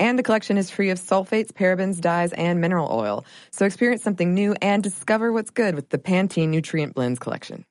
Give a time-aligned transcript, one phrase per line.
[0.00, 3.26] And the collection is free of sulfates, parabens, dyes, and mineral oil.
[3.50, 7.66] So experience something new and discover what's good with the Pantene Nutrient Blends collection.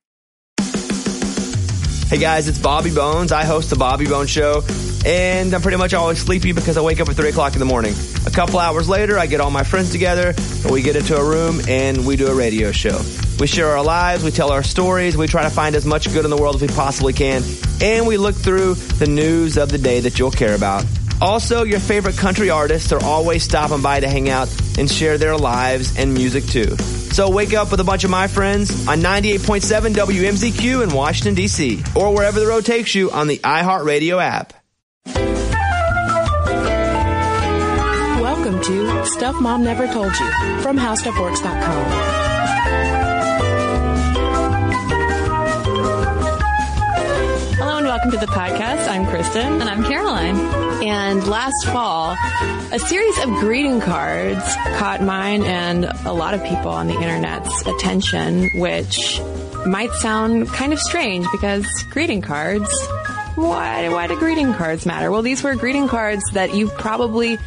[2.08, 3.32] Hey guys, it's Bobby Bones.
[3.32, 4.62] I host the Bobby Bones Show,
[5.08, 7.66] and I'm pretty much always sleepy because I wake up at 3 o'clock in the
[7.66, 7.96] morning.
[8.28, 11.24] A couple hours later, I get all my friends together, and we get into a
[11.24, 13.02] room and we do a radio show.
[13.40, 16.26] We share our lives, we tell our stories, we try to find as much good
[16.26, 17.42] in the world as we possibly can,
[17.82, 20.86] and we look through the news of the day that you'll care about.
[21.22, 25.36] Also, your favorite country artists are always stopping by to hang out and share their
[25.36, 26.78] lives and music too.
[26.78, 31.84] So wake up with a bunch of my friends on 98.7 WMZQ in Washington, D.C.,
[31.96, 34.54] or wherever the road takes you on the iHeartRadio app.
[38.22, 42.20] Welcome to Stuff Mom Never Told You from HowStuffWorks.com.
[47.58, 48.88] Hello and welcome to the podcast.
[48.88, 49.60] I'm Cristen.
[49.62, 50.59] And I'm Caroline.
[50.82, 52.16] And last fall,
[52.72, 54.44] a series of greeting cards
[54.78, 59.20] caught mine and a lot of people on the internet's attention, which
[59.66, 62.70] might sound kind of strange because greeting cards,
[63.36, 65.12] why, why do greeting cards matter?
[65.12, 67.38] Well, these were greeting cards that you've probably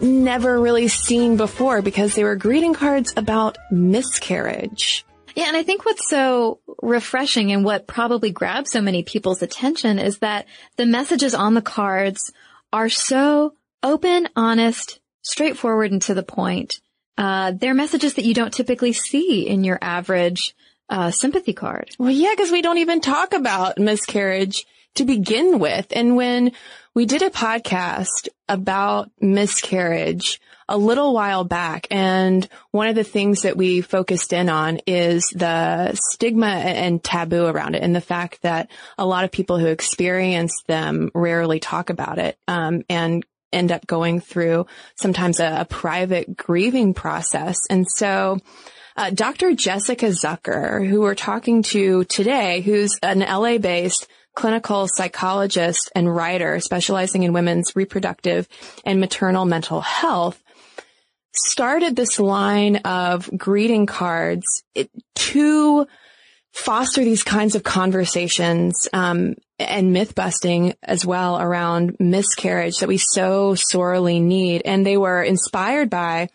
[0.00, 5.04] never really seen before because they were greeting cards about miscarriage.
[5.36, 9.98] Yeah, and I think what's so refreshing and what probably grabs so many people's attention
[9.98, 12.32] is that the messages on the cards
[12.72, 16.80] are so open, honest, straightforward, and to the point.
[17.18, 20.54] Uh, they're messages that you don't typically see in your average
[20.88, 21.90] uh, sympathy card.
[21.98, 24.64] Well, yeah, because we don't even talk about miscarriage
[24.94, 25.86] to begin with.
[25.90, 26.52] And when
[26.94, 33.42] we did a podcast about miscarriage a little while back, and one of the things
[33.42, 38.42] that we focused in on is the stigma and taboo around it, and the fact
[38.42, 43.72] that a lot of people who experience them rarely talk about it, um, and end
[43.72, 44.66] up going through
[44.96, 47.56] sometimes a, a private grieving process.
[47.70, 48.38] And so,
[48.96, 49.54] uh, Dr.
[49.54, 56.60] Jessica Zucker, who we're talking to today, who's an LA based clinical psychologist and writer
[56.60, 58.48] specializing in women's reproductive
[58.84, 60.42] and maternal mental health,
[61.36, 64.44] started this line of greeting cards
[65.14, 65.86] to
[66.52, 72.98] foster these kinds of conversations um, and myth busting as well around miscarriage that we
[72.98, 74.62] so sorely need.
[74.64, 76.28] And they were inspired by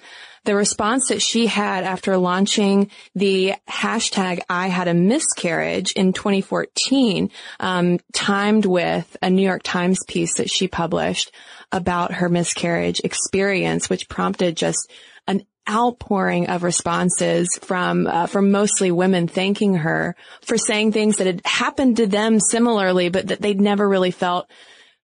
[0.44, 7.30] the response that she had after launching the hashtag I had a miscarriage in 2014,
[7.60, 11.32] um, timed with a New York Times piece that she published
[11.72, 14.92] about her miscarriage experience, which prompted just
[15.28, 21.28] an outpouring of responses from uh, from mostly women thanking her for saying things that
[21.28, 24.50] had happened to them similarly, but that they'd never really felt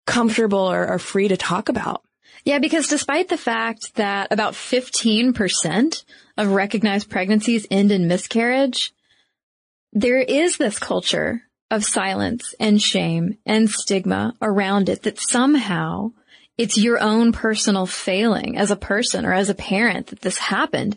[0.06, 2.02] comfortable or, or free to talk about.
[2.48, 6.06] Yeah, because despite the fact that about 15%
[6.38, 8.94] of recognized pregnancies end in miscarriage,
[9.92, 16.12] there is this culture of silence and shame and stigma around it that somehow
[16.58, 20.96] it's your own personal failing as a person or as a parent that this happened.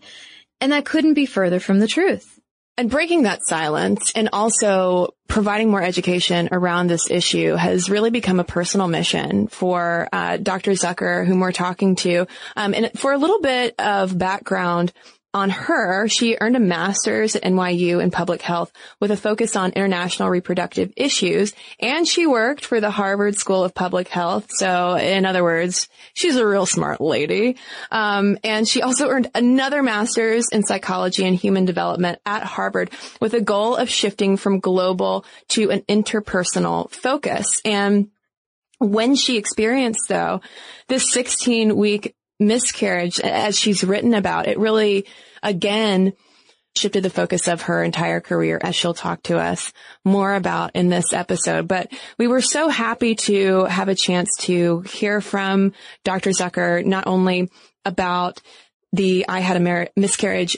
[0.61, 2.40] And that couldn't be further from the truth.
[2.77, 8.41] And breaking that silence and also providing more education around this issue has really become
[8.41, 10.73] a personal mission for uh, Dr.
[10.73, 12.27] Zucker, whom we're talking to.
[12.57, 14.93] Um, and for a little bit of background,
[15.33, 19.73] on her, she earned a master's at NYU in public health with a focus on
[19.73, 21.55] international reproductive issues.
[21.79, 24.49] And she worked for the Harvard School of Public Health.
[24.51, 27.57] So in other words, she's a real smart lady.
[27.93, 33.35] Um, and she also earned another master's in psychology and human development at Harvard with
[33.35, 37.61] a goal of shifting from global to an interpersonal focus.
[37.65, 38.11] And
[38.79, 40.41] when she experienced though
[40.89, 44.49] this 16 week miscarriage as she's written about.
[44.49, 45.07] It really,
[45.43, 46.15] again,
[46.77, 49.73] shifted the focus of her entire career as she'll talk to us
[50.05, 51.69] more about in this episode.
[51.69, 55.73] But we were so happy to have a chance to hear from
[56.05, 56.31] Dr.
[56.31, 57.51] Zucker, not only
[57.85, 58.41] about
[58.93, 60.57] the I had a miscarriage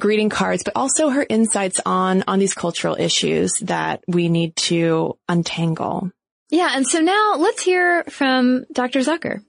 [0.00, 5.18] greeting cards, but also her insights on, on these cultural issues that we need to
[5.28, 6.10] untangle.
[6.50, 6.70] Yeah.
[6.74, 9.00] And so now let's hear from Dr.
[9.00, 9.42] Zucker.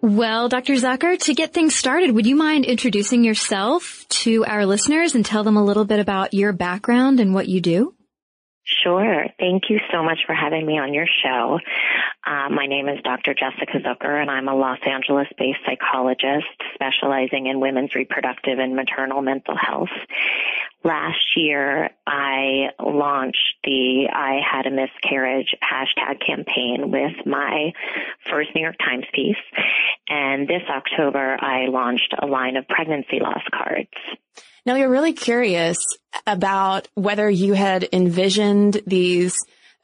[0.00, 0.74] Well, Dr.
[0.74, 5.42] Zucker, to get things started, would you mind introducing yourself to our listeners and tell
[5.42, 7.94] them a little bit about your background and what you do?
[8.68, 9.26] Sure.
[9.38, 11.58] Thank you so much for having me on your show.
[12.26, 13.32] Uh, my name is Dr.
[13.32, 19.56] Jessica Zucker, and I'm a Los Angeles-based psychologist specializing in women's reproductive and maternal mental
[19.56, 19.88] health.
[20.84, 27.72] Last year, I launched the I Had a Miscarriage hashtag campaign with my
[28.30, 29.36] first New York Times piece.
[30.10, 33.88] And this October, I launched a line of pregnancy loss cards.
[34.68, 35.78] Now, you're really curious
[36.26, 39.34] about whether you had envisioned these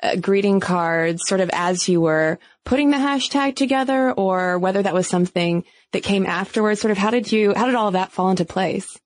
[0.03, 4.93] uh, greeting cards sort of as you were putting the hashtag together or whether that
[4.93, 6.83] was something that came afterwards.
[6.83, 9.01] Sort of how did you, how did all of that fall into place?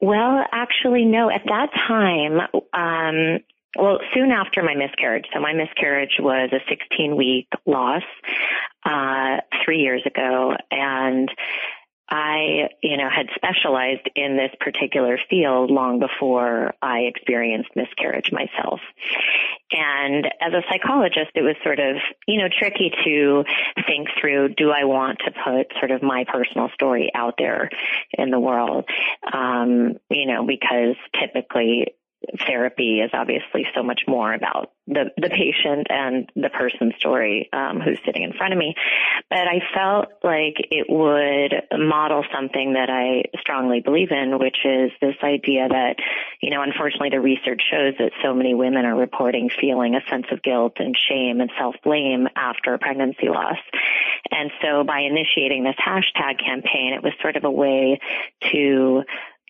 [0.00, 1.28] Well, actually, no.
[1.28, 2.40] At that time,
[2.72, 3.40] um,
[3.76, 8.04] well, soon after my miscarriage, so my miscarriage was a 16 week loss,
[8.86, 10.54] uh, three years ago.
[10.70, 11.30] And
[12.12, 18.80] I, you know, had specialized in this particular field long before I experienced miscarriage myself.
[19.70, 21.96] And as a psychologist, it was sort of,
[22.28, 23.44] you know, tricky to
[23.86, 27.70] think through, do I want to put sort of my personal story out there
[28.12, 28.84] in the world?
[29.32, 31.94] Um, you know, because typically
[32.46, 37.80] therapy is obviously so much more about the the patient and the person's story um,
[37.80, 38.74] who's sitting in front of me.
[39.30, 44.90] But I felt like it would model something that I strongly believe in, which is
[45.00, 45.96] this idea that,
[46.40, 50.26] you know, unfortunately the research shows that so many women are reporting feeling a sense
[50.32, 53.58] of guilt and shame and self blame after pregnancy loss.
[54.30, 58.00] And so by initiating this hashtag campaign, it was sort of a way
[58.52, 59.02] to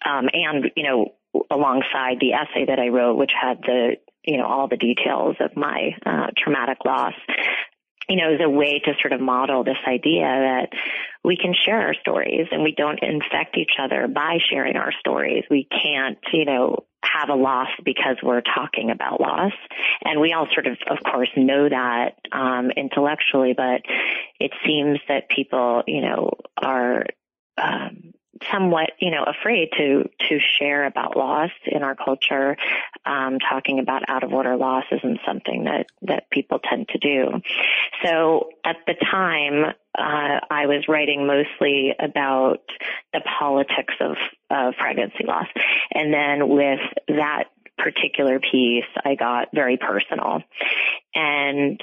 [0.05, 1.15] um, and you know
[1.51, 5.57] alongside the essay that I wrote, which had the, you know, all the details of
[5.57, 7.15] my uh, traumatic loss,
[8.09, 10.69] you know, is a way to sort of model this idea that
[11.25, 15.45] we can share our stories and we don't infect each other by sharing our stories.
[15.51, 19.53] We can't, you know, have a loss because we're talking about loss.
[20.05, 23.83] And we all sort of, of course, know that um, intellectually, but
[24.39, 27.07] it seems that people, you know, are
[27.57, 28.12] um,
[28.51, 32.57] somewhat, you know, afraid to to share about loss in our culture.
[33.05, 37.41] Um, talking about out of order loss isn't something that that people tend to do.
[38.05, 39.65] So at the time,
[39.99, 42.63] uh, I was writing mostly about
[43.13, 44.17] the politics of
[44.51, 45.49] of pregnancy loss,
[45.93, 47.45] and then with that
[47.79, 50.43] particular piece, I got very personal,
[51.15, 51.81] and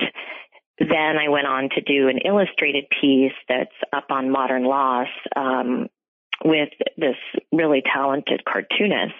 [0.79, 5.89] then I went on to do an illustrated piece that's up on modern loss um,
[6.43, 7.17] with this
[7.51, 9.15] really talented cartoonist,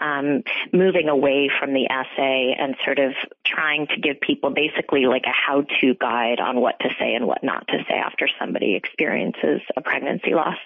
[0.00, 3.12] um, moving away from the essay and sort of
[3.44, 7.42] trying to give people basically like a how-to guide on what to say and what
[7.42, 10.58] not to say after somebody experiences a pregnancy loss.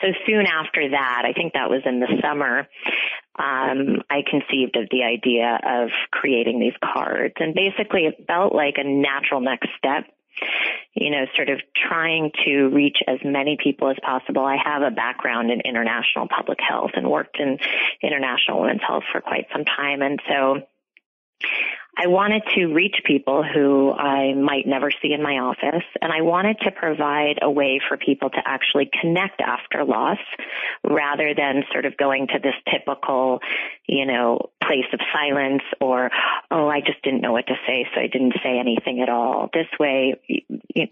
[0.00, 2.68] So soon after that, I think that was in the summer,
[3.38, 7.34] um, I conceived of the idea of creating these cards.
[7.38, 10.04] And basically it felt like a natural next step
[10.94, 14.44] you know, sort of trying to reach as many people as possible.
[14.44, 17.58] I have a background in international public health and worked in
[18.02, 20.02] international women's health for quite some time.
[20.02, 20.62] And so
[21.96, 26.22] I wanted to reach people who I might never see in my office, and I
[26.22, 30.18] wanted to provide a way for people to actually connect after loss
[30.82, 33.40] rather than sort of going to this typical,
[33.86, 36.10] you know, place of silence or,
[36.50, 39.50] oh, I just didn't know what to say, so I didn't say anything at all.
[39.52, 40.20] This way,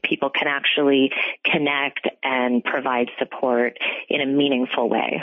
[0.03, 1.11] people can actually
[1.45, 5.23] connect and provide support in a meaningful way.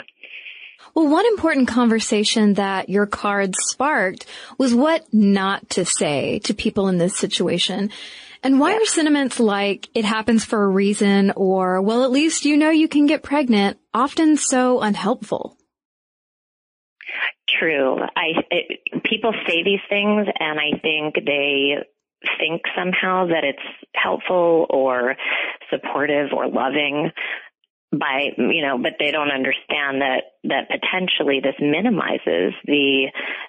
[0.94, 4.26] Well, one important conversation that your cards sparked
[4.58, 7.90] was what not to say to people in this situation.
[8.42, 12.56] And why are sentiments like it happens for a reason or, well, at least you
[12.56, 15.56] know you can get pregnant often so unhelpful?
[17.60, 17.98] True.
[18.16, 21.76] I, it, people say these things and I think they
[22.38, 23.58] think somehow that it's
[23.94, 25.16] helpful or
[25.70, 27.10] supportive or loving
[27.92, 33.08] by you know but they don't understand that that potentially this minimizes the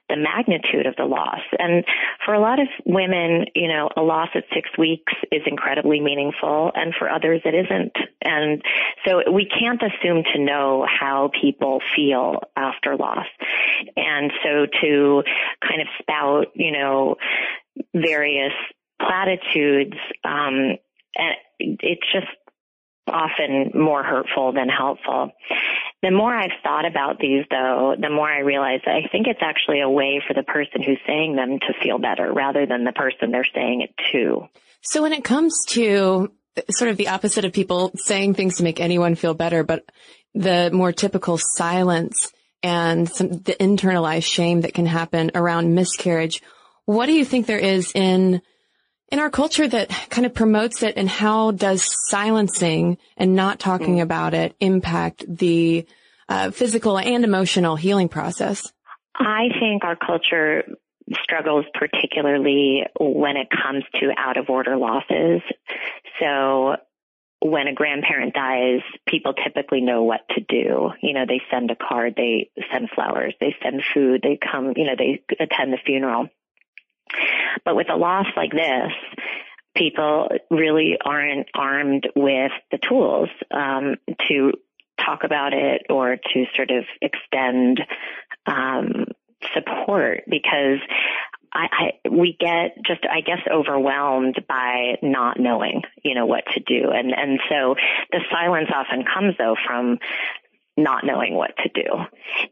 [0.09, 1.41] the magnitude of the loss.
[1.59, 1.85] And
[2.25, 6.71] for a lot of women you know a loss at 6 weeks is incredibly meaningful
[6.73, 7.93] and for others it isn't.
[8.23, 8.63] And
[9.05, 13.27] so we can't assume to know how people feel after loss.
[13.95, 15.23] And so to
[15.61, 17.17] kind of spout you know
[17.93, 18.53] various
[18.99, 20.77] platitudes um
[21.15, 22.27] and it's just
[23.07, 25.31] often more hurtful than helpful.
[26.01, 29.41] The more I've thought about these though, the more I realize that I think it's
[29.41, 32.91] actually a way for the person who's saying them to feel better rather than the
[32.91, 34.47] person they're saying it to.
[34.81, 36.31] So when it comes to
[36.69, 39.83] sort of the opposite of people saying things to make anyone feel better, but
[40.33, 42.31] the more typical silence
[42.63, 46.41] and some, the internalized shame that can happen around miscarriage.
[46.85, 48.41] What do you think there is in
[49.11, 53.97] in our culture that kind of promotes it and how does silencing and not talking
[53.97, 54.01] mm.
[54.01, 55.85] about it impact the
[56.29, 58.71] uh, physical and emotional healing process?
[59.15, 60.63] I think our culture
[61.23, 65.41] struggles particularly when it comes to out of order losses.
[66.19, 66.77] So
[67.41, 70.91] when a grandparent dies, people typically know what to do.
[71.01, 74.85] You know, they send a card, they send flowers, they send food, they come, you
[74.85, 76.29] know, they attend the funeral.
[77.65, 78.91] But with a loss like this,
[79.75, 83.95] people really aren't armed with the tools um,
[84.27, 84.53] to
[85.03, 87.81] talk about it or to sort of extend
[88.45, 89.05] um,
[89.53, 90.79] support because
[91.53, 91.67] I,
[92.03, 96.91] I we get just I guess overwhelmed by not knowing you know what to do.
[96.91, 97.75] And and so
[98.11, 99.99] the silence often comes though from
[100.77, 101.89] not knowing what to do.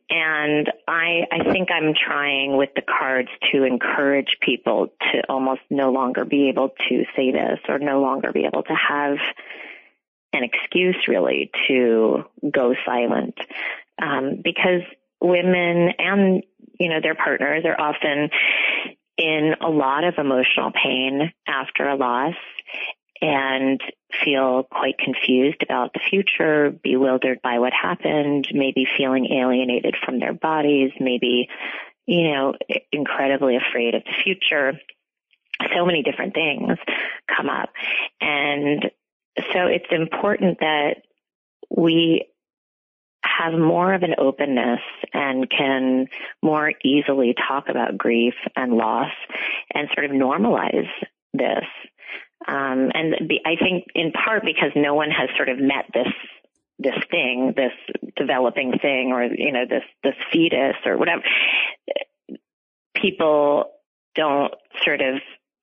[0.10, 5.92] And I, I think I'm trying with the cards to encourage people to almost no
[5.92, 9.18] longer be able to say this or no longer be able to have
[10.34, 13.36] an excuse really to go silent.
[14.02, 14.82] Um, because
[15.22, 16.44] women and,
[16.80, 18.30] you know, their partners are often
[19.18, 22.36] in a lot of emotional pain after a loss
[23.22, 23.82] and
[24.24, 30.34] feel quite confused about the future, bewildered by what happened, maybe feeling alienated from their
[30.34, 31.50] bodies, maybe,
[32.06, 32.54] you know,
[32.92, 34.80] incredibly afraid of the future.
[35.76, 36.78] So many different things
[37.36, 37.70] come up.
[38.22, 38.90] And
[39.54, 41.02] so it's important that
[41.70, 42.26] we
[43.24, 44.80] have more of an openness
[45.14, 46.08] and can
[46.42, 49.12] more easily talk about grief and loss
[49.74, 50.90] and sort of normalize
[51.34, 51.66] this
[52.48, 56.14] um, and be, I think in part because no one has sort of met this
[56.82, 57.74] this thing, this
[58.16, 61.22] developing thing, or you know this this fetus or whatever.
[62.96, 63.72] People
[64.16, 64.54] don't
[64.84, 65.16] sort of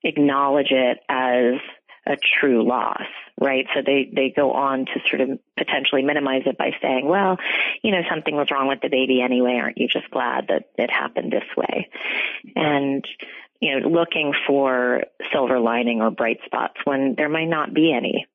[0.02, 1.54] acknowledge it as
[2.06, 3.06] a true loss,
[3.40, 3.66] right?
[3.74, 7.36] So they, they go on to sort of potentially minimize it by saying, well,
[7.82, 9.58] you know, something was wrong with the baby anyway.
[9.60, 11.88] Aren't you just glad that it happened this way?
[12.54, 13.04] And
[13.60, 18.26] you know, looking for silver lining or bright spots when there might not be any.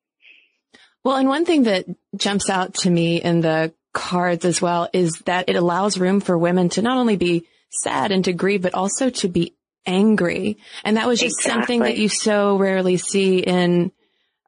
[1.03, 1.85] Well, and one thing that
[2.15, 6.37] jumps out to me in the cards as well is that it allows room for
[6.37, 10.57] women to not only be sad and to grieve, but also to be angry.
[10.83, 11.51] And that was just exactly.
[11.51, 13.91] something that you so rarely see in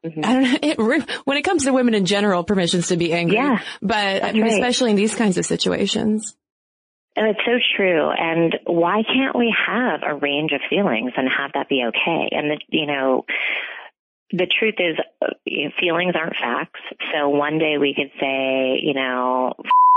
[0.04, 0.20] Mm-hmm.
[0.22, 0.58] I don't know.
[0.62, 3.36] It, when it comes to women in general, permissions to be angry.
[3.36, 4.52] Yeah, but I mean, right.
[4.52, 6.36] especially in these kinds of situations.
[7.16, 8.10] And it's so true.
[8.10, 12.28] And why can't we have a range of feelings and have that be okay?
[12.32, 13.24] And the, you know,
[14.32, 16.80] the truth is uh, feelings aren't facts.
[17.12, 19.54] So one day we could say, you know,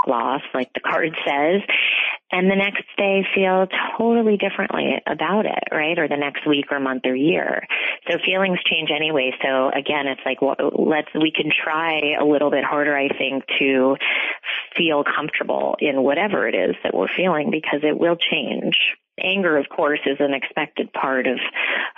[0.07, 1.61] loss, like the card says,
[2.29, 5.97] and the next day feel totally differently about it, right?
[5.97, 7.65] Or the next week or month or year.
[8.09, 9.31] So feelings change anyway.
[9.41, 13.45] So again, it's like, well, let's, we can try a little bit harder, I think,
[13.59, 13.95] to
[14.75, 18.75] feel comfortable in whatever it is that we're feeling because it will change.
[19.19, 21.39] Anger, of course, is an expected part of,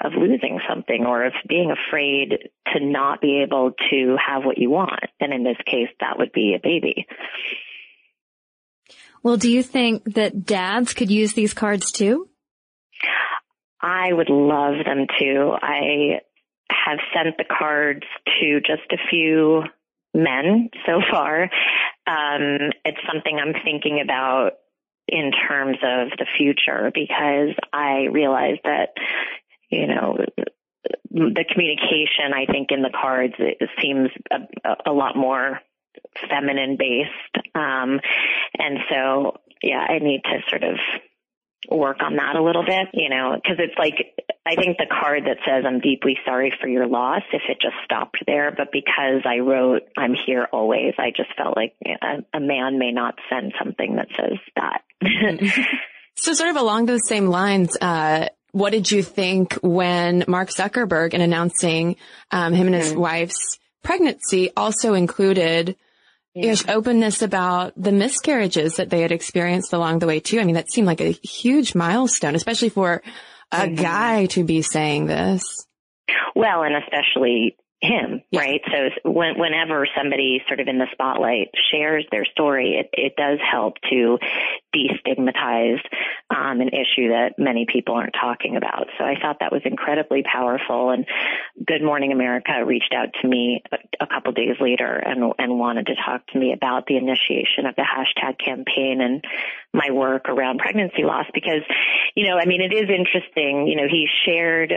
[0.03, 2.37] of losing something or of being afraid
[2.73, 5.03] to not be able to have what you want.
[5.19, 7.07] And in this case, that would be a baby.
[9.23, 12.29] Well, do you think that dads could use these cards too?
[13.81, 15.57] I would love them to.
[15.61, 16.21] I
[16.69, 18.03] have sent the cards
[18.39, 19.63] to just a few
[20.13, 21.43] men so far.
[22.07, 24.53] Um, it's something I'm thinking about
[25.07, 28.89] in terms of the future because I realize that,
[29.69, 30.17] you know,
[31.11, 35.59] the communication I think in the cards it seems a, a lot more
[36.29, 37.47] feminine based.
[37.55, 37.99] Um,
[38.57, 40.77] and so, yeah, I need to sort of
[41.69, 43.95] work on that a little bit, you know, because it's like,
[44.45, 47.75] I think the card that says, I'm deeply sorry for your loss, if it just
[47.83, 52.39] stopped there, but because I wrote, I'm here always, I just felt like a, a
[52.39, 54.81] man may not send something that says that.
[56.15, 61.13] so sort of along those same lines, uh, what did you think when Mark Zuckerberg
[61.13, 61.97] in announcing
[62.31, 63.01] um, him and his mm-hmm.
[63.01, 65.75] wife's pregnancy also included
[66.33, 66.55] yeah.
[66.67, 70.39] openness about the miscarriages that they had experienced along the way too.
[70.39, 73.01] I mean, that seemed like a huge milestone, especially for
[73.51, 73.75] a mm-hmm.
[73.75, 75.43] guy to be saying this.
[76.35, 78.61] Well, and especially him, right?
[78.67, 83.39] So when, whenever somebody sort of in the spotlight shares their story, it, it does
[83.39, 84.17] help to
[84.75, 85.79] destigmatize
[86.29, 88.87] um, an issue that many people aren't talking about.
[88.97, 90.89] So I thought that was incredibly powerful.
[90.89, 91.05] And
[91.65, 95.87] Good Morning America reached out to me a, a couple days later and, and wanted
[95.87, 99.23] to talk to me about the initiation of the hashtag campaign and
[99.73, 101.63] my work around pregnancy loss because,
[102.15, 103.67] you know, I mean, it is interesting.
[103.67, 104.73] You know, he shared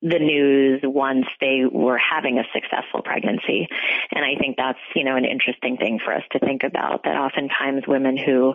[0.00, 3.66] the news once they were having a successful pregnancy.
[4.14, 7.16] And I think that's, you know, an interesting thing for us to think about that
[7.16, 8.54] oftentimes women who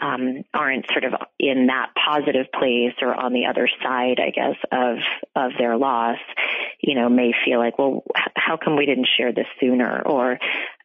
[0.00, 4.56] um, aren't sort of in that positive place or on the other side, I guess,
[4.70, 4.98] of,
[5.34, 6.18] of their loss,
[6.80, 8.04] you know, may feel like, well,
[8.36, 10.02] how come we didn't share this sooner?
[10.06, 10.38] Or,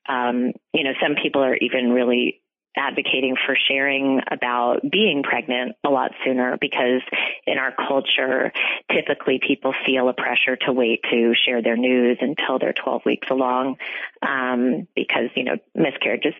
[0.09, 2.41] um, you know, some people are even really
[2.75, 7.01] advocating for sharing about being pregnant a lot sooner because
[7.45, 8.51] in our culture,
[8.91, 13.27] typically people feel a pressure to wait to share their news until they're 12 weeks
[13.29, 13.77] along,
[14.21, 16.33] um, because, you know, miscarriages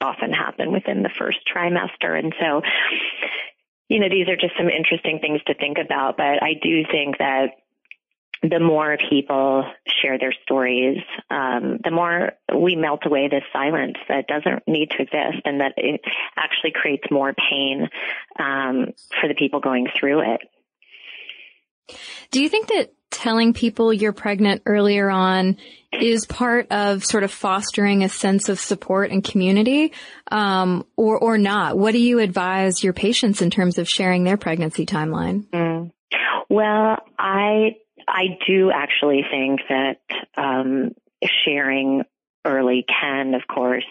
[0.00, 2.18] often happen within the first trimester.
[2.18, 2.62] And so,
[3.88, 7.18] you know, these are just some interesting things to think about, but I do think
[7.18, 7.56] that
[8.42, 9.64] the more people
[10.00, 10.98] share their stories,
[11.30, 15.72] um, the more we melt away this silence that doesn't need to exist and that
[15.76, 16.00] it
[16.36, 17.88] actually creates more pain
[18.38, 20.40] um, for the people going through it.
[22.30, 25.56] Do you think that telling people you're pregnant earlier on
[25.92, 29.92] is part of sort of fostering a sense of support and community,
[30.30, 31.78] um, or or not?
[31.78, 35.46] What do you advise your patients in terms of sharing their pregnancy timeline?
[35.48, 35.90] Mm.
[36.50, 37.76] Well, I
[38.08, 40.00] I do actually think that
[40.36, 40.92] um,
[41.44, 42.04] sharing
[42.44, 43.86] early can, of course,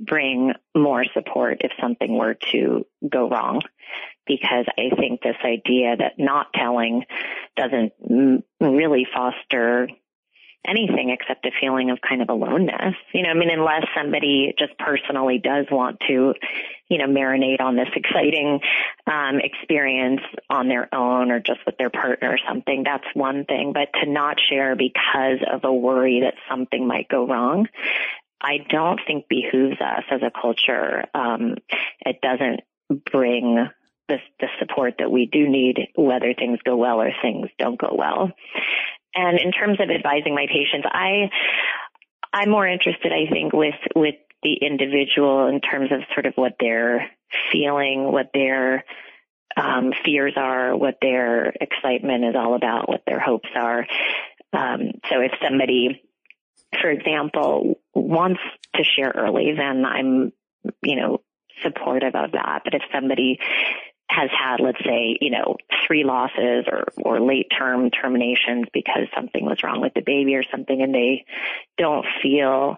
[0.00, 3.60] bring more support if something were to go wrong.
[4.26, 7.04] Because I think this idea that not telling
[7.56, 7.92] doesn't
[8.60, 9.88] really foster
[10.66, 12.94] anything except a feeling of kind of aloneness.
[13.12, 16.34] You know, I mean, unless somebody just personally does want to,
[16.88, 18.60] you know, marinate on this exciting
[19.06, 23.72] um, experience on their own or just with their partner or something, that's one thing.
[23.72, 27.66] But to not share because of a worry that something might go wrong,
[28.40, 31.04] I don't think behooves us as a culture.
[31.14, 31.56] Um,
[32.00, 32.60] it doesn't
[33.10, 33.68] bring
[34.08, 37.94] the, the support that we do need, whether things go well or things don't go
[37.96, 38.32] well.
[39.14, 41.30] And in terms of advising my patients, I,
[42.32, 46.54] I'm more interested, I think, with, with the individual in terms of sort of what
[46.58, 47.10] they're
[47.52, 48.84] feeling, what their
[49.56, 53.86] um, fears are, what their excitement is all about, what their hopes are.
[54.52, 56.02] Um, so if somebody,
[56.80, 58.40] for example, wants
[58.74, 60.32] to share early, then I'm,
[60.82, 61.20] you know,
[61.62, 62.62] supportive of that.
[62.64, 63.38] But if somebody
[64.12, 69.44] has had, let's say, you know, three losses or, or late term terminations because something
[69.44, 71.24] was wrong with the baby or something and they
[71.78, 72.76] don't feel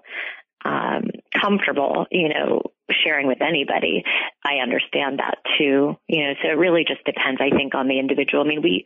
[0.64, 4.04] um, comfortable, you know, sharing with anybody.
[4.44, 5.96] I understand that too.
[6.08, 8.44] You know, so it really just depends, I think, on the individual.
[8.44, 8.84] I mean, we,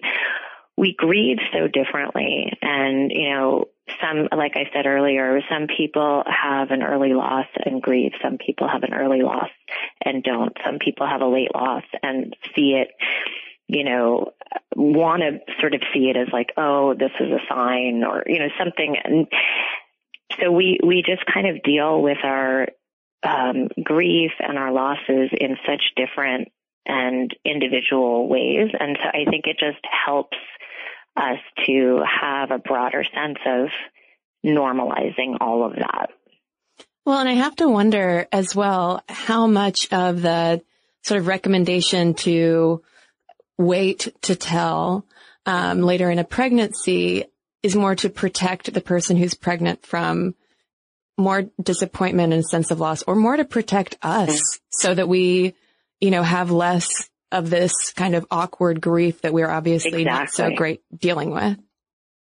[0.77, 3.65] we grieve so differently and, you know,
[4.03, 8.13] some, like I said earlier, some people have an early loss and grieve.
[8.23, 9.51] Some people have an early loss
[10.05, 10.57] and don't.
[10.65, 12.89] Some people have a late loss and see it,
[13.67, 14.33] you know,
[14.77, 18.39] want to sort of see it as like, oh, this is a sign or, you
[18.39, 18.97] know, something.
[19.03, 19.27] And
[20.41, 22.69] so we, we just kind of deal with our,
[23.23, 26.49] um, grief and our losses in such different
[26.87, 28.71] and individual ways.
[28.79, 30.39] And so I think it just helps
[31.19, 33.69] us to have a broader sense of
[34.45, 36.11] normalizing all of that.
[37.05, 40.63] Well, and I have to wonder as well how much of the
[41.03, 42.83] sort of recommendation to
[43.57, 45.07] wait to tell
[45.47, 47.25] um, later in a pregnancy
[47.63, 50.35] is more to protect the person who's pregnant from
[51.17, 55.55] more disappointment and sense of loss or more to protect us so that we,
[56.01, 60.05] you know, have less of this kind of awkward grief that we're obviously exactly.
[60.05, 61.59] not so great dealing with.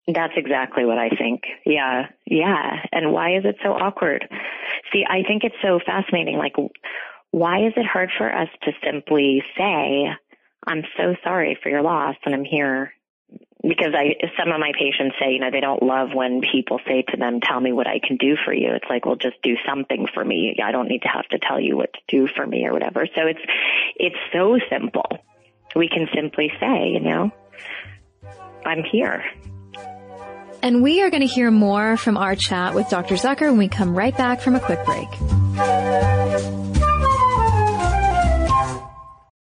[0.08, 1.42] That's exactly what I think.
[1.66, 2.08] Yeah.
[2.26, 2.72] Yeah.
[2.92, 4.28] And why is it so awkward?
[4.92, 6.38] See, I think it's so fascinating.
[6.38, 6.56] Like,
[7.30, 10.08] why is it hard for us to simply say,
[10.68, 12.94] I'm so sorry for your loss and I'm here
[13.62, 17.04] because I, some of my patients say, you know, they don't love when people say
[17.10, 18.72] to them, tell me what I can do for you.
[18.74, 20.56] It's like, well, just do something for me.
[20.64, 23.06] I don't need to have to tell you what to do for me or whatever.
[23.16, 23.40] So it's,
[23.96, 25.06] it's so simple.
[25.76, 27.32] We can simply say, you know,
[28.66, 29.24] I'm here.
[30.64, 33.16] And we are going to hear more from our chat with Dr.
[33.16, 35.08] Zucker when we come right back from a quick break.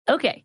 [0.09, 0.45] Okay.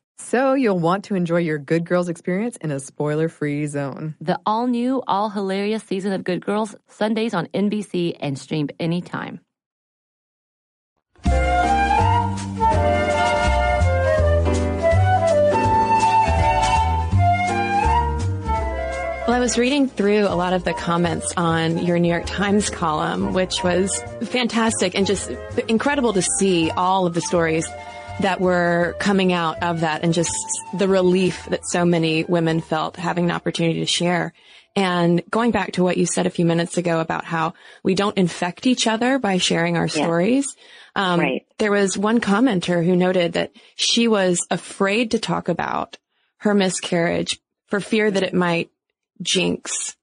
[0.25, 4.15] So you'll want to enjoy your Good Girls experience in a spoiler free zone.
[4.21, 9.41] The all new, all hilarious season of Good Girls, Sundays on NBC and streamed anytime.
[19.27, 22.69] Well, I was reading through a lot of the comments on your New York Times
[22.69, 25.29] column, which was fantastic and just
[25.67, 27.67] incredible to see all of the stories
[28.19, 30.31] that were coming out of that and just
[30.73, 34.33] the relief that so many women felt having an opportunity to share.
[34.75, 38.17] And going back to what you said a few minutes ago about how we don't
[38.17, 40.03] infect each other by sharing our Yeah.
[40.03, 40.55] stories.
[40.95, 41.45] Um, Right.
[41.57, 45.97] There was one commenter who noted that she was afraid to talk about
[46.37, 48.69] her miscarriage for fear that it might
[49.21, 49.95] jinx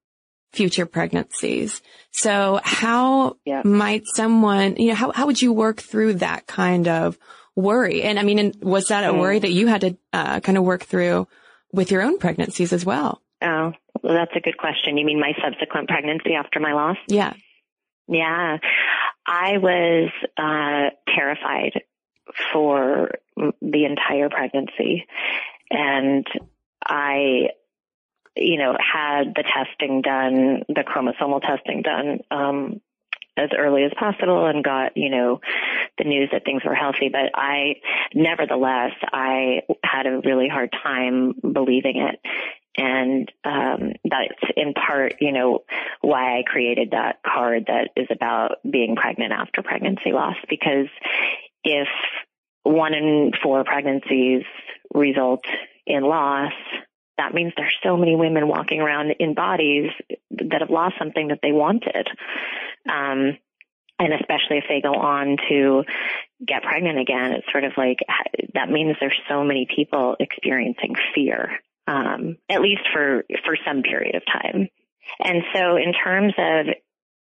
[0.52, 1.82] future pregnancies.
[2.10, 3.62] So how Yeah.
[3.64, 7.18] might someone, you know, how, how would you work through that kind of
[7.58, 8.02] worry?
[8.02, 10.64] And I mean, and was that a worry that you had to uh, kind of
[10.64, 11.26] work through
[11.72, 13.20] with your own pregnancies as well?
[13.42, 14.96] Oh, well, that's a good question.
[14.96, 16.96] You mean my subsequent pregnancy after my loss?
[17.08, 17.34] Yeah.
[18.06, 18.58] Yeah.
[19.26, 21.82] I was uh, terrified
[22.52, 25.06] for the entire pregnancy.
[25.70, 26.26] And
[26.84, 27.50] I,
[28.36, 32.80] you know, had the testing done, the chromosomal testing done, um,
[33.38, 35.40] as early as possible and got, you know,
[35.96, 37.09] the news that things were healthy.
[37.11, 37.77] But I,
[38.14, 42.20] nevertheless, I had a really hard time believing it.
[42.77, 45.64] And um, that's in part, you know,
[46.01, 50.37] why I created that card that is about being pregnant after pregnancy loss.
[50.48, 50.87] Because
[51.64, 51.88] if
[52.62, 54.44] one in four pregnancies
[54.94, 55.44] result
[55.87, 56.53] in loss,
[57.18, 59.90] that means there's so many women walking around in bodies
[60.31, 62.09] that have lost something that they wanted.
[62.88, 63.37] Um,
[63.98, 65.83] and especially if they go on to
[66.44, 67.98] get pregnant again, it's sort of like
[68.54, 74.14] that means there's so many people experiencing fear, um, at least for for some period
[74.14, 74.68] of time.
[75.18, 76.66] And so, in terms of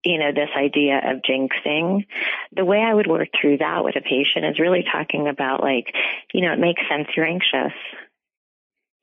[0.04, 2.06] you know this idea of jinxing,
[2.54, 5.92] the way I would work through that with a patient is really talking about like,
[6.32, 7.76] you know, it makes sense you're anxious.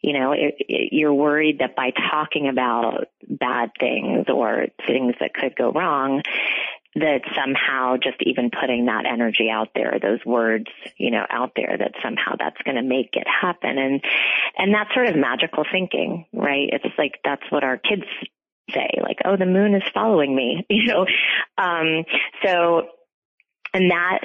[0.01, 5.33] You know, it, it, you're worried that by talking about bad things or things that
[5.33, 6.21] could go wrong,
[6.95, 11.75] that somehow just even putting that energy out there, those words, you know, out there,
[11.77, 13.77] that somehow that's going to make it happen.
[13.77, 14.01] And,
[14.57, 16.69] and that's sort of magical thinking, right?
[16.71, 18.03] It's like that's what our kids
[18.73, 21.05] say, like, oh, the moon is following me, you know?
[21.57, 22.05] Um,
[22.43, 22.87] so,
[23.73, 24.19] and that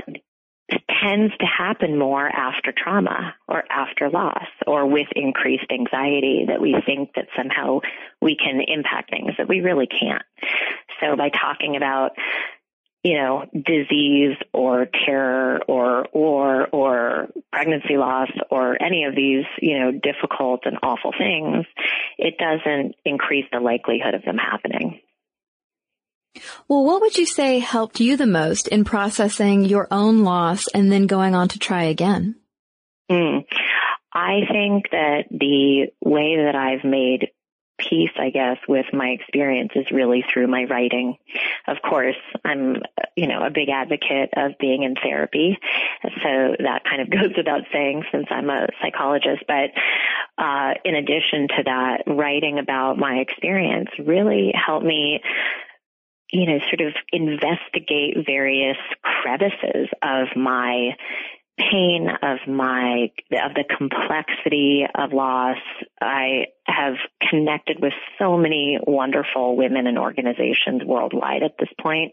[0.71, 6.75] tends to happen more after trauma or after loss or with increased anxiety that we
[6.87, 7.81] think that somehow
[8.23, 10.23] we can impact things that we really can't.
[11.01, 12.13] So by talking about
[13.05, 19.79] you know, disease or terror or war or pregnancy loss or any of these, you
[19.79, 21.67] know, difficult and awful things,
[22.17, 25.01] it doesn't increase the likelihood of them happening.
[26.69, 30.91] Well, what would you say helped you the most in processing your own loss and
[30.91, 32.37] then going on to try again?
[33.11, 33.45] Mm.
[34.13, 37.31] I think that the way that I've made
[37.79, 41.17] peace, I guess, with my experience is really through my writing.
[41.67, 42.77] Of course, I'm,
[43.17, 45.59] you know, a big advocate of being in therapy.
[46.03, 49.45] So that kind of goes without saying since I'm a psychologist.
[49.47, 49.71] But,
[50.39, 55.21] uh, in addition to that, writing about my experience really helped me
[56.33, 60.97] you know, sort of investigate various crevices of my
[61.57, 65.59] pain of my of the complexity of loss.
[66.01, 66.95] I have
[67.31, 72.13] connected with so many wonderful women and organizations worldwide at this point.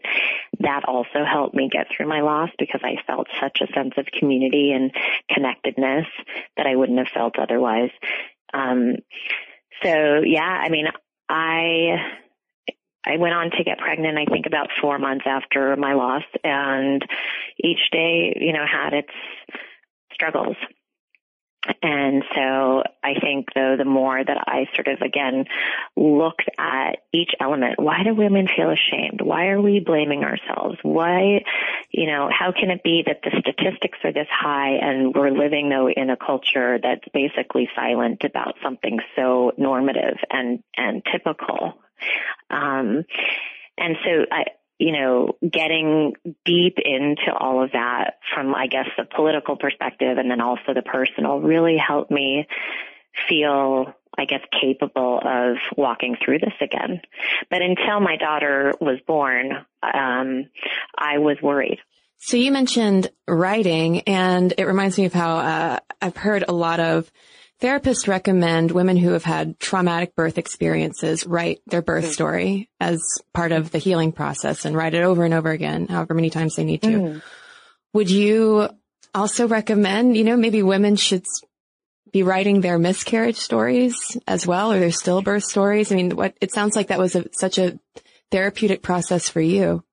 [0.60, 4.06] That also helped me get through my loss because i felt such a sense of
[4.06, 4.92] community and
[5.28, 6.06] connectedness
[6.56, 7.90] that i wouldn't have felt otherwise.
[8.54, 8.96] Um
[9.82, 10.86] so yeah i mean
[11.28, 12.21] i
[13.04, 17.02] I went on to get pregnant, I think about four months after my loss and
[17.58, 19.12] each day, you know, had its
[20.12, 20.56] struggles.
[21.80, 25.44] And so I think though the more that I sort of again
[25.96, 29.20] looked at each element, why do women feel ashamed?
[29.20, 30.78] Why are we blaming ourselves?
[30.82, 31.44] Why,
[31.90, 35.68] you know, how can it be that the statistics are this high and we're living
[35.68, 41.74] though in a culture that's basically silent about something so normative and, and typical?
[42.50, 43.04] Um,
[43.78, 44.44] and so I,
[44.78, 50.30] you know, getting deep into all of that from, I guess, the political perspective and
[50.30, 52.46] then also the personal really helped me
[53.28, 57.00] feel, I guess, capable of walking through this again.
[57.48, 60.46] But until my daughter was born, um,
[60.98, 61.78] I was worried.
[62.18, 66.80] So you mentioned writing and it reminds me of how, uh, I've heard a lot
[66.80, 67.10] of
[67.62, 72.12] Therapists recommend women who have had traumatic birth experiences write their birth mm.
[72.12, 73.00] story as
[73.32, 76.56] part of the healing process and write it over and over again, however many times
[76.56, 76.88] they need to.
[76.88, 77.22] Mm.
[77.92, 78.68] Would you
[79.14, 81.24] also recommend, you know, maybe women should
[82.10, 85.92] be writing their miscarriage stories as well or their stillbirth stories?
[85.92, 87.78] I mean, what it sounds like that was a, such a
[88.32, 89.84] therapeutic process for you.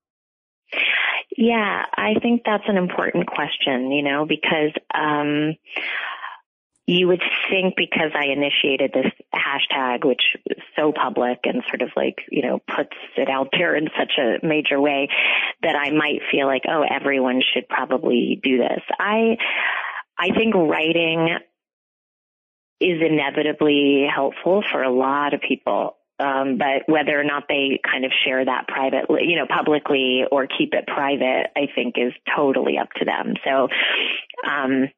[1.38, 5.56] Yeah, I think that's an important question, you know, because um
[6.90, 7.22] you would
[7.52, 12.42] think because I initiated this hashtag, which is so public and sort of like, you
[12.42, 15.08] know, puts it out there in such a major way
[15.62, 18.82] that I might feel like, oh, everyone should probably do this.
[18.98, 19.38] I,
[20.18, 21.38] I think writing
[22.82, 25.96] is inevitably helpful for a lot of people.
[26.18, 30.48] Um, but whether or not they kind of share that privately, you know, publicly or
[30.48, 33.36] keep it private, I think is totally up to them.
[33.46, 33.68] So,
[34.50, 34.90] um,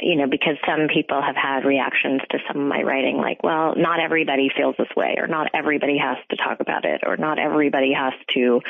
[0.00, 3.74] you know, because some people have had reactions to some of my writing like, well,
[3.76, 7.38] not everybody feels this way or not everybody has to talk about it or not
[7.38, 8.60] everybody has to,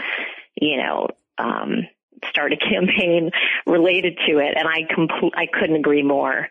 [0.61, 1.09] you know,
[1.39, 1.89] um,
[2.29, 3.31] start a campaign
[3.67, 4.55] related to it.
[4.57, 6.49] And I compl- I couldn't agree more.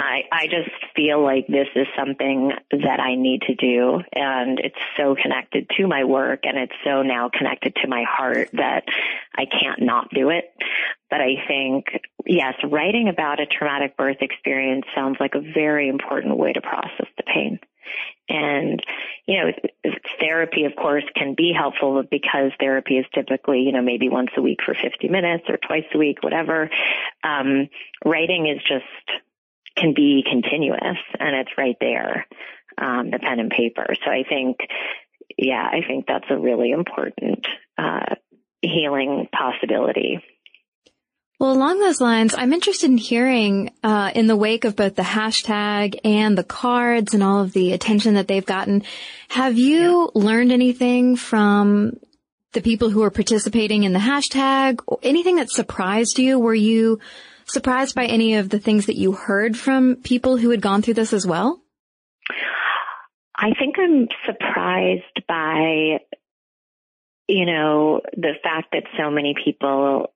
[0.00, 4.78] I, I just feel like this is something that I need to do and it's
[4.96, 8.84] so connected to my work and it's so now connected to my heart that
[9.34, 10.52] I can't not do it.
[11.10, 11.86] But I think,
[12.24, 17.08] yes, writing about a traumatic birth experience sounds like a very important way to process
[17.16, 17.58] the pain.
[18.28, 18.80] And,
[19.26, 24.10] you know, therapy, of course, can be helpful because therapy is typically, you know, maybe
[24.10, 26.70] once a week for 50 minutes or twice a week, whatever.
[27.24, 27.68] Um,
[28.04, 28.84] writing is just
[29.78, 32.26] can be continuous and it's right there,
[32.76, 33.86] um, the pen and paper.
[34.04, 34.58] So I think,
[35.36, 38.14] yeah, I think that's a really important, uh,
[38.62, 40.20] healing possibility.
[41.38, 45.02] Well, along those lines, I'm interested in hearing, uh, in the wake of both the
[45.02, 48.82] hashtag and the cards and all of the attention that they've gotten,
[49.28, 50.20] have you yeah.
[50.20, 51.92] learned anything from
[52.54, 54.80] the people who are participating in the hashtag?
[55.04, 56.40] Anything that surprised you?
[56.40, 56.98] Were you
[57.48, 60.94] surprised by any of the things that you heard from people who had gone through
[60.94, 61.60] this as well?
[63.36, 65.98] I think I'm surprised by,
[67.28, 70.12] you know, the fact that so many people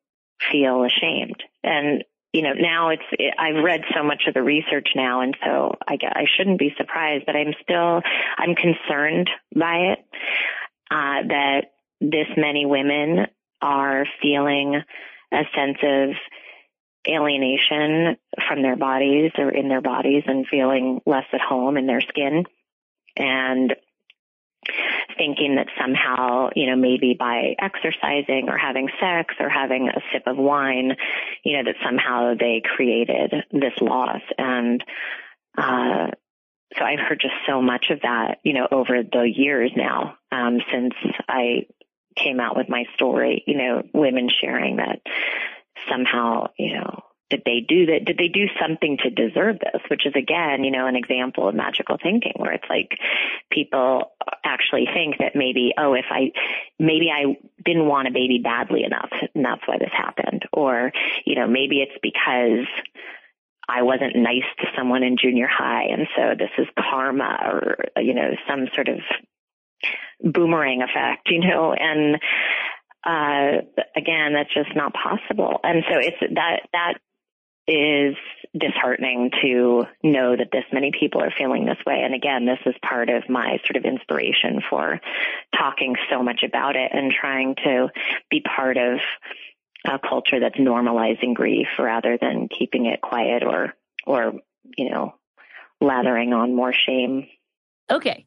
[0.50, 1.40] feel ashamed.
[1.62, 5.36] And, you know, now it's, it, I've read so much of the research now, and
[5.44, 8.02] so I, I shouldn't be surprised, but I'm still,
[8.36, 9.98] I'm concerned by it,
[10.90, 11.60] uh, that
[12.00, 13.26] this many women
[13.60, 14.82] are feeling
[15.32, 16.16] a sense of
[17.08, 22.00] alienation from their bodies or in their bodies and feeling less at home in their
[22.00, 22.44] skin
[23.16, 23.74] and
[25.18, 30.22] thinking that somehow, you know, maybe by exercising or having sex or having a sip
[30.26, 30.96] of wine,
[31.44, 34.22] you know, that somehow they created this loss.
[34.38, 34.84] And,
[35.58, 36.08] uh,
[36.78, 40.60] so I've heard just so much of that, you know, over the years now, um,
[40.72, 40.94] since
[41.28, 41.66] I
[42.16, 45.02] came out with my story, you know, women sharing that
[45.90, 48.04] somehow, you know, did they do that?
[48.04, 49.80] Did they do something to deserve this?
[49.88, 52.90] Which is again, you know, an example of magical thinking where it's like
[53.50, 54.12] people
[54.44, 56.32] actually think that maybe, oh, if I,
[56.78, 60.44] maybe I didn't want a baby badly enough and that's why this happened.
[60.52, 60.92] Or,
[61.24, 62.68] you know, maybe it's because
[63.66, 68.12] I wasn't nice to someone in junior high and so this is karma or, you
[68.12, 68.98] know, some sort of
[70.20, 72.20] boomerang effect, you know, and,
[73.04, 73.62] uh,
[73.96, 75.60] again, that's just not possible.
[75.62, 76.94] And so it's that, that
[77.66, 78.16] is
[78.58, 82.02] disheartening to know that this many people are feeling this way.
[82.04, 85.00] And again, this is part of my sort of inspiration for
[85.56, 87.88] talking so much about it and trying to
[88.30, 88.98] be part of
[89.84, 93.74] a culture that's normalizing grief rather than keeping it quiet or,
[94.06, 94.34] or,
[94.76, 95.14] you know,
[95.80, 97.26] lathering on more shame.
[97.90, 98.26] Okay.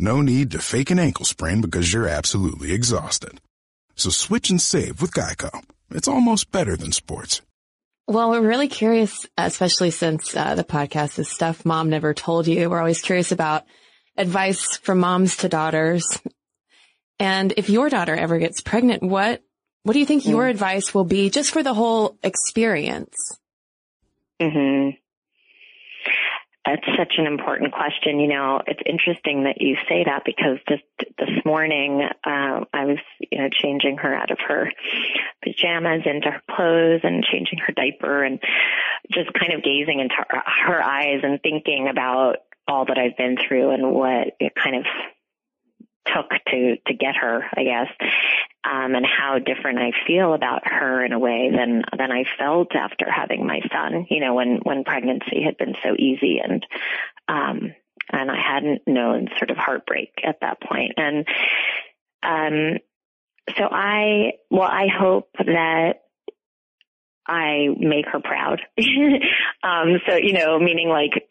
[0.00, 3.40] No need to fake an ankle sprain because you're absolutely exhausted.
[3.96, 5.50] So switch and save with Geico.
[5.90, 7.42] It's almost better than sports.
[8.06, 12.70] Well, we're really curious, especially since uh, the podcast is stuff mom never told you.
[12.70, 13.64] We're always curious about
[14.16, 16.06] advice from moms to daughters.
[17.18, 19.42] And if your daughter ever gets pregnant, what
[19.82, 20.30] what do you think mm.
[20.30, 23.16] your advice will be just for the whole experience?
[24.40, 24.96] Mhm.
[26.68, 28.20] That's such an important question.
[28.20, 30.82] You know, it's interesting that you say that because just
[31.18, 32.98] this morning, uh, I was,
[33.30, 34.70] you know, changing her out of her
[35.42, 38.38] pajamas into her clothes and changing her diaper and
[39.10, 43.38] just kind of gazing into her, her eyes and thinking about all that I've been
[43.38, 44.84] through and what it kind of
[46.14, 47.88] took to to get her, I guess,
[48.64, 52.74] um, and how different I feel about her in a way than than I felt
[52.74, 54.06] after having my son.
[54.10, 56.66] You know, when when pregnancy had been so easy and
[57.28, 57.74] um,
[58.10, 60.92] and I hadn't known sort of heartbreak at that point.
[60.96, 61.26] And
[62.22, 62.78] um,
[63.56, 66.02] so I, well, I hope that
[67.26, 68.62] I make her proud.
[69.62, 71.28] um, so you know, meaning like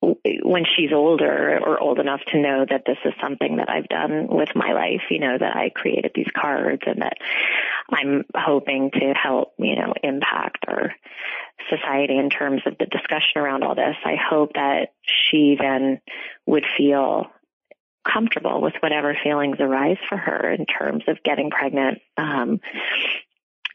[0.00, 4.28] when she's older or old enough to know that this is something that I've done
[4.28, 7.16] with my life, you know, that I created these cards and that
[7.90, 10.94] I'm hoping to help, you know, impact our
[11.68, 13.96] society in terms of the discussion around all this.
[14.04, 16.00] I hope that she then
[16.46, 17.26] would feel
[18.06, 22.60] comfortable with whatever feelings arise for her in terms of getting pregnant, um,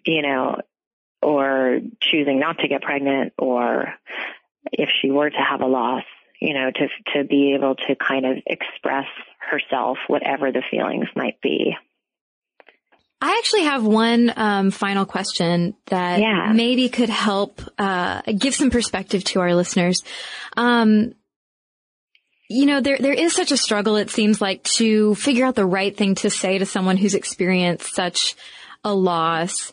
[0.06, 0.58] you know,
[1.22, 3.94] or choosing not to get pregnant or
[4.72, 6.04] if she were to have a loss,
[6.40, 9.08] you know, to to be able to kind of express
[9.40, 11.76] herself, whatever the feelings might be.
[13.22, 16.52] I actually have one um, final question that yeah.
[16.54, 20.04] maybe could help uh, give some perspective to our listeners.
[20.58, 21.14] Um,
[22.50, 23.96] you know, there there is such a struggle.
[23.96, 27.96] It seems like to figure out the right thing to say to someone who's experienced
[27.96, 28.36] such
[28.84, 29.72] a loss,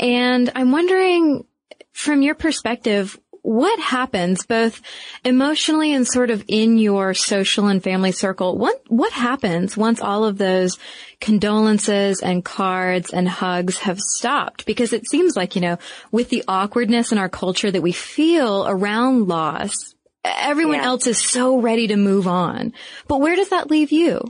[0.00, 1.46] and I'm wondering,
[1.92, 4.80] from your perspective, what happens both
[5.24, 8.56] emotionally and sort of in your social and family circle?
[8.56, 10.78] What, what happens once all of those
[11.20, 14.66] condolences and cards and hugs have stopped?
[14.66, 15.78] Because it seems like, you know,
[16.10, 20.86] with the awkwardness in our culture that we feel around loss, everyone yeah.
[20.86, 22.72] else is so ready to move on.
[23.08, 24.20] But where does that leave you?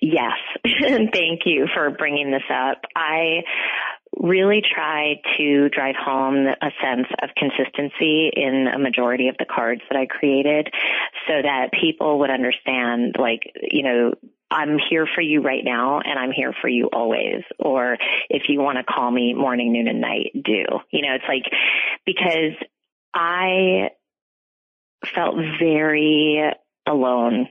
[0.00, 0.32] Yes.
[0.64, 2.82] Thank you for bringing this up.
[2.94, 3.42] I
[4.16, 9.82] really tried to drive home a sense of consistency in a majority of the cards
[9.90, 10.68] that I created
[11.28, 14.14] so that people would understand, like, you know,
[14.50, 17.42] I'm here for you right now and I'm here for you always.
[17.58, 17.96] Or
[18.30, 20.64] if you want to call me morning, noon, and night, do.
[20.90, 21.44] You know, it's like,
[22.06, 22.52] because
[23.12, 23.90] I
[25.14, 26.52] felt very
[26.86, 27.48] alone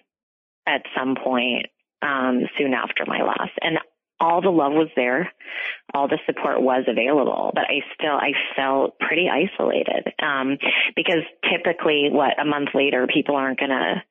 [0.65, 1.67] at some point
[2.01, 3.49] um, soon after my loss.
[3.61, 3.79] And
[4.23, 5.31] all the love was there,
[5.93, 10.57] all the support was available, but I still I felt pretty isolated um,
[10.95, 14.03] because typically, what a month later, people aren't gonna,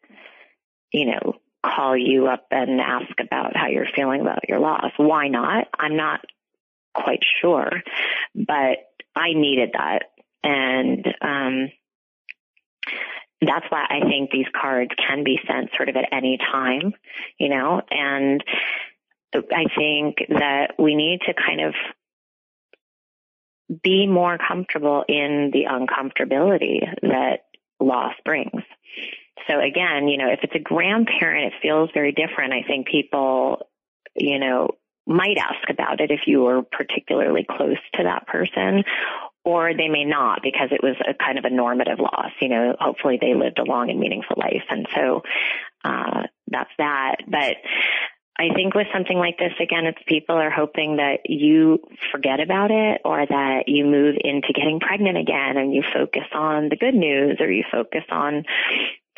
[0.93, 4.93] you know, call you up and ask about how you're feeling about your loss.
[4.99, 5.69] Why not?
[5.79, 6.21] I'm not
[6.95, 7.71] quite sure,
[8.35, 8.79] but
[9.17, 10.03] I needed that,
[10.45, 11.69] and um,
[13.41, 16.93] that's why I think these cards can be sent sort of at any time,
[17.39, 18.45] you know, and
[19.35, 21.75] I think that we need to kind of
[23.83, 27.45] be more comfortable in the uncomfortability that
[27.81, 28.63] loss brings.
[29.49, 32.53] So again, you know, if it's a grandparent, it feels very different.
[32.53, 33.67] I think people,
[34.15, 34.71] you know,
[35.07, 38.85] might ask about it if you were particularly close to that person,
[39.45, 42.31] or they may not because it was a kind of a normative loss.
[42.41, 44.63] You know, hopefully they lived a long and meaningful life.
[44.71, 45.23] And so,
[45.85, 47.17] uh, that's that.
[47.27, 47.57] But
[48.39, 51.81] I think with something like this, again, it's people are hoping that you
[52.11, 56.69] forget about it or that you move into getting pregnant again and you focus on
[56.71, 58.45] the good news or you focus on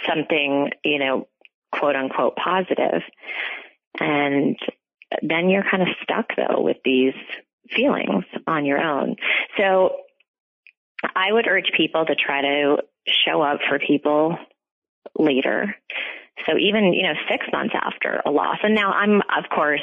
[0.07, 1.29] something, you know,
[1.73, 3.03] quote unquote positive.
[4.01, 4.59] And
[5.23, 7.15] then you're kind of stuck though with these
[7.71, 9.15] feelings on your own.
[9.57, 9.97] So
[11.15, 14.37] I would urge people to try to show up for people
[15.17, 15.77] later
[16.47, 18.59] so even, you know, six months after a loss.
[18.63, 19.83] And now I'm, of course,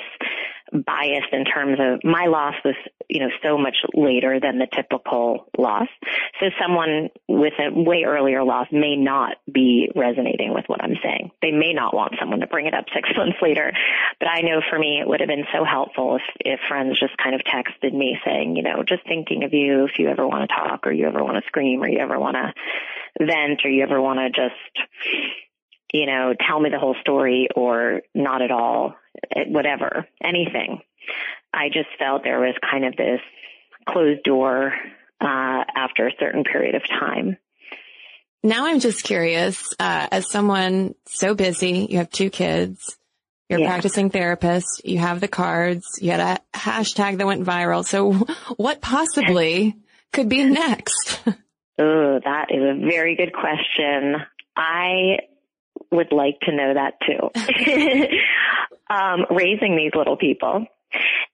[0.71, 2.75] biased in terms of my loss was,
[3.09, 5.87] you know, so much later than the typical loss.
[6.39, 11.31] So someone with a way earlier loss may not be resonating with what I'm saying.
[11.41, 13.73] They may not want someone to bring it up six months later.
[14.19, 17.17] But I know for me, it would have been so helpful if, if friends just
[17.17, 20.49] kind of texted me saying, you know, just thinking of you if you ever want
[20.49, 23.69] to talk or you ever want to scream or you ever want to vent or
[23.69, 24.87] you ever want to just,
[25.93, 28.95] you know, tell me the whole story or not at all,
[29.35, 30.81] eh, whatever, anything.
[31.53, 33.19] I just felt there was kind of this
[33.87, 34.73] closed door
[35.19, 37.37] uh, after a certain period of time.
[38.43, 42.97] Now I'm just curious, uh, as someone so busy, you have two kids,
[43.49, 43.67] you're yeah.
[43.67, 47.85] a practicing therapist, you have the cards, you had a hashtag that went viral.
[47.85, 48.13] So
[48.57, 49.75] what possibly
[50.11, 51.21] could be next?
[51.27, 54.15] oh, that is a very good question.
[54.55, 55.19] I
[55.91, 57.29] would like to know that too.
[58.93, 60.65] um, raising these little people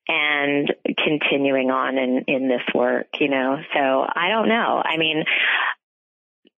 [0.08, 3.58] and continuing on in, in this work, you know.
[3.74, 4.82] So I don't know.
[4.84, 5.24] I mean,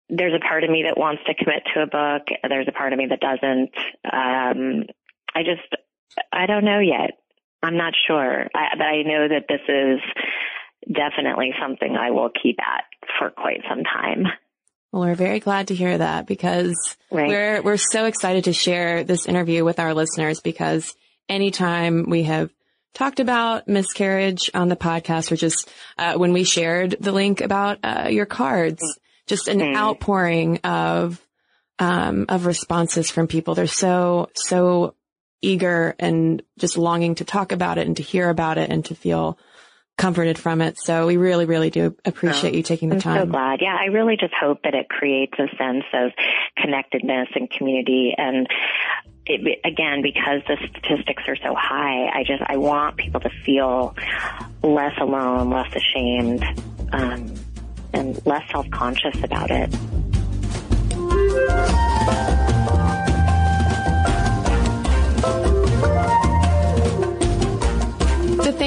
[0.08, 2.28] there's a part of me that wants to commit to a book.
[2.48, 3.74] There's a part of me that doesn't.
[4.04, 4.84] Um,
[5.34, 5.68] I just,
[6.32, 7.18] I don't know yet.
[7.62, 8.46] I'm not sure.
[8.54, 10.00] I, but I know that this is
[10.92, 12.84] definitely something I will keep at
[13.18, 14.26] for quite some time.
[14.92, 17.28] Well, we're very glad to hear that because right.
[17.28, 20.94] we're, we're so excited to share this interview with our listeners because
[21.28, 22.50] anytime we have
[22.94, 27.78] talked about miscarriage on the podcast or just uh, when we shared the link about
[27.82, 28.82] uh, your cards,
[29.26, 29.76] just an mm.
[29.76, 31.24] outpouring of
[31.78, 33.54] um, of responses from people.
[33.54, 34.94] They're so so
[35.40, 38.94] eager and just longing to talk about it and to hear about it and to
[38.94, 39.38] feel
[39.98, 40.78] comforted from it.
[40.78, 43.18] So we really, really do appreciate you taking the I'm time.
[43.18, 43.60] I'm so glad.
[43.60, 46.12] Yeah, I really just hope that it creates a sense of
[46.56, 48.46] connectedness and community and
[49.26, 53.94] it, again, because the statistics are so high, I just, I want people to feel
[54.62, 56.42] less alone, less ashamed,
[56.92, 57.34] um,
[57.92, 59.74] and less self-conscious about it.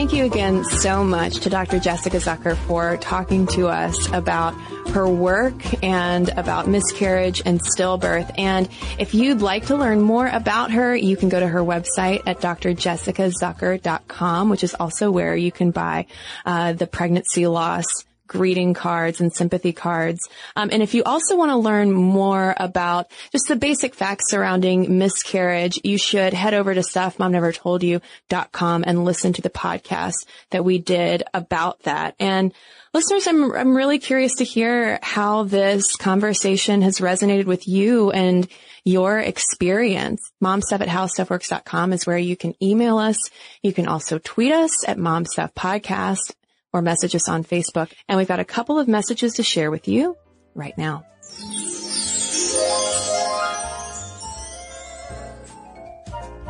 [0.02, 1.78] Thank you again so much to Dr.
[1.78, 4.56] Jessica Zucker for talking to us about
[4.90, 8.34] her work and about miscarriage and stillbirth.
[8.36, 12.24] And if you'd like to learn more about her, you can go to her website
[12.26, 16.08] at drjessicazucker.com, which is also where you can buy
[16.48, 17.86] uh, the pregnancy loss
[18.32, 20.30] greeting cards and sympathy cards.
[20.56, 24.98] Um, and if you also want to learn more about just the basic facts surrounding
[24.98, 30.14] miscarriage, you should head over to stuffmomnevertoldyou.com and listen to the podcast
[30.52, 32.16] that we did about that.
[32.22, 32.54] And
[32.94, 38.48] listeners, I'm, I'm really curious to hear how this conversation has resonated with you and
[38.86, 40.22] your experience.
[40.42, 43.18] Momstuff at is where you can email us.
[43.62, 46.34] You can also tweet us at momstuffpodcast
[46.74, 47.92] or message us on Facebook.
[48.08, 50.16] And we've got a couple of messages to share with you
[50.56, 51.04] right now.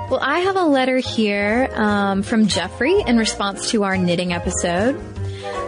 [0.09, 4.99] Well, I have a letter here um, from Jeffrey in response to our knitting episode.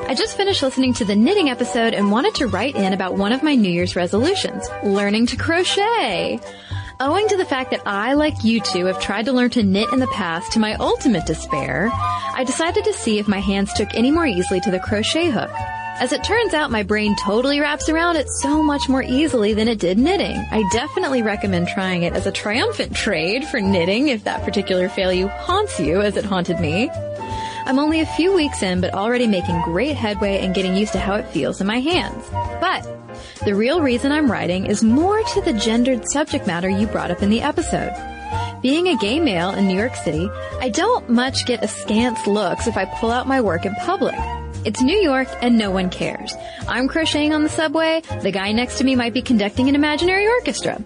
[0.05, 3.31] I just finished listening to the knitting episode and wanted to write in about one
[3.31, 6.41] of my New Year's resolutions, learning to crochet.
[6.99, 9.91] Owing to the fact that I, like you two, have tried to learn to knit
[9.91, 13.93] in the past to my ultimate despair, I decided to see if my hands took
[13.93, 15.49] any more easily to the crochet hook.
[15.99, 19.67] As it turns out, my brain totally wraps around it so much more easily than
[19.67, 20.37] it did knitting.
[20.51, 25.27] I definitely recommend trying it as a triumphant trade for knitting if that particular failure
[25.27, 26.89] haunts you as it haunted me.
[27.65, 30.99] I'm only a few weeks in, but already making great headway and getting used to
[30.99, 32.29] how it feels in my hands.
[32.59, 32.85] But
[33.45, 37.23] the real reason I'm writing is more to the gendered subject matter you brought up
[37.23, 37.93] in the episode.
[38.61, 42.77] Being a gay male in New York City, I don't much get askance looks if
[42.77, 44.15] I pull out my work in public.
[44.65, 46.33] It's New York and no one cares.
[46.69, 50.25] I'm crocheting on the subway, the guy next to me might be conducting an imaginary
[50.25, 50.81] orchestra.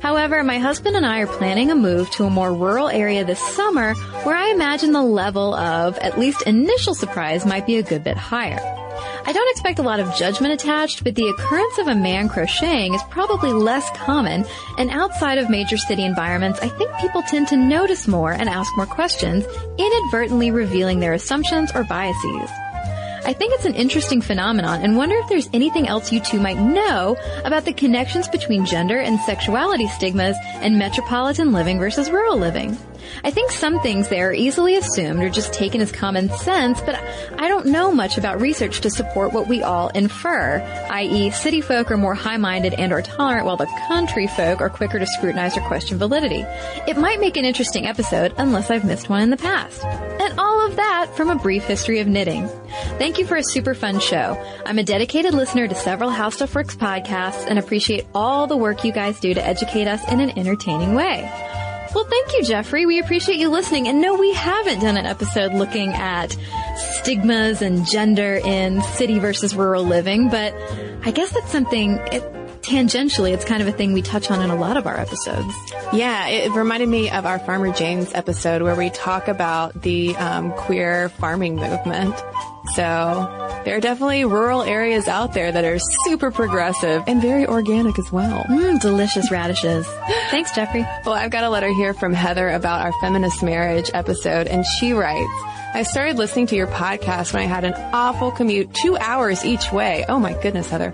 [0.00, 3.38] However, my husband and I are planning a move to a more rural area this
[3.38, 8.02] summer where I imagine the level of, at least initial surprise might be a good
[8.02, 8.58] bit higher.
[9.24, 12.94] I don't expect a lot of judgment attached, but the occurrence of a man crocheting
[12.94, 14.44] is probably less common,
[14.76, 18.76] and outside of major city environments, I think people tend to notice more and ask
[18.76, 19.44] more questions,
[19.78, 22.50] inadvertently revealing their assumptions or biases.
[23.24, 26.58] I think it's an interesting phenomenon and wonder if there's anything else you two might
[26.58, 32.76] know about the connections between gender and sexuality stigmas and metropolitan living versus rural living.
[33.24, 36.94] I think some things there are easily assumed or just taken as common sense, but
[37.38, 41.30] I don't know much about research to support what we all infer, i.e.
[41.30, 45.06] city folk are more high-minded and or tolerant while the country folk are quicker to
[45.06, 46.44] scrutinize or question validity.
[46.86, 49.82] It might make an interesting episode unless I've missed one in the past.
[49.84, 52.48] And all of that from a brief history of knitting.
[52.98, 54.38] Thank you for a super fun show.
[54.64, 58.84] I'm a dedicated listener to several How Stuff Works podcasts and appreciate all the work
[58.84, 61.49] you guys do to educate us in an entertaining way.
[61.94, 62.86] Well, thank you, Jeffrey.
[62.86, 63.88] We appreciate you listening.
[63.88, 66.36] And no, we haven't done an episode looking at
[66.76, 70.54] stigmas and gender in city versus rural living, but
[71.04, 72.22] I guess that's something, it,
[72.62, 75.52] tangentially, it's kind of a thing we touch on in a lot of our episodes.
[75.92, 80.52] Yeah, it reminded me of our Farmer James episode where we talk about the um,
[80.52, 82.14] queer farming movement.
[82.74, 87.98] So there are definitely rural areas out there that are super progressive and very organic
[87.98, 88.44] as well.
[88.44, 89.86] Mmm, delicious radishes.
[90.30, 90.86] Thanks, Jeffrey.
[91.04, 94.92] Well, I've got a letter here from Heather about our feminist marriage episode, and she
[94.92, 95.30] writes,
[95.72, 99.70] I started listening to your podcast when I had an awful commute, two hours each
[99.70, 100.04] way.
[100.08, 100.92] Oh my goodness, Heather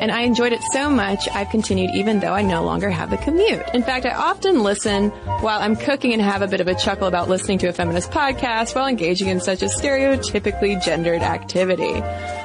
[0.00, 3.16] and I enjoyed it so much I've continued even though I no longer have the
[3.16, 3.62] commute.
[3.74, 7.06] In fact, I often listen while I'm cooking and have a bit of a chuckle
[7.06, 11.94] about listening to a feminist podcast while engaging in such a stereotypically gendered activity.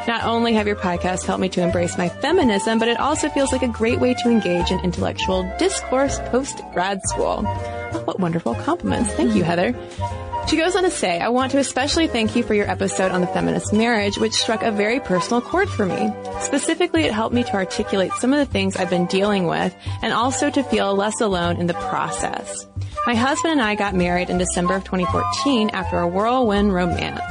[0.07, 3.51] Not only have your podcast helped me to embrace my feminism, but it also feels
[3.51, 7.43] like a great way to engage in intellectual discourse post grad school.
[7.93, 9.13] Oh, what wonderful compliments.
[9.13, 9.75] Thank you, Heather.
[10.47, 13.21] She goes on to say, I want to especially thank you for your episode on
[13.21, 16.11] the feminist marriage, which struck a very personal chord for me.
[16.41, 20.11] Specifically, it helped me to articulate some of the things I've been dealing with and
[20.11, 22.67] also to feel less alone in the process.
[23.07, 27.21] My husband and I got married in December of 2014 after a whirlwind romance.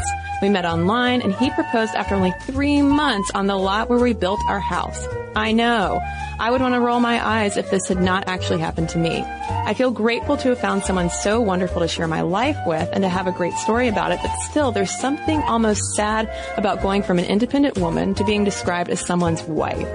[0.43, 4.15] We met online and he proposed after only three months on the lot where we
[4.15, 5.07] built our house.
[5.37, 6.01] I know.
[6.39, 9.23] I would want to roll my eyes if this had not actually happened to me.
[9.23, 13.05] I feel grateful to have found someone so wonderful to share my life with and
[13.05, 17.03] to have a great story about it, but still there's something almost sad about going
[17.03, 19.87] from an independent woman to being described as someone's wife.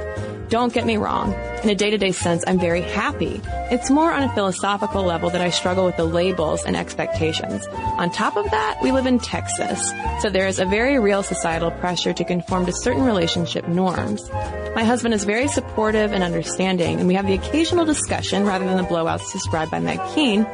[0.50, 1.34] Don't get me wrong.
[1.64, 3.42] In a day-to-day sense, I'm very happy.
[3.72, 7.66] It's more on a philosophical level that I struggle with the labels and expectations.
[7.98, 9.92] On top of that, we live in Texas,
[10.22, 14.30] so there is a very real societal pressure to conform to certain relationship norms.
[14.76, 18.78] My husband is very supportive and understanding, and we have the occasional discussion rather than
[18.78, 20.46] the blowouts described by Meg Keene.